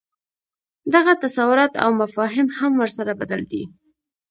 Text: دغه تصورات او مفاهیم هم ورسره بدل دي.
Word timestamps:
دغه 0.93 1.13
تصورات 1.23 1.73
او 1.83 1.89
مفاهیم 2.01 2.47
هم 2.57 2.71
ورسره 2.81 3.13
بدل 3.21 3.41
دي. 3.51 3.63